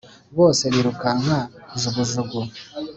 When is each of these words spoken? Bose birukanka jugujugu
Bose 0.37 0.63
birukanka 0.73 1.37
jugujugu 1.81 2.39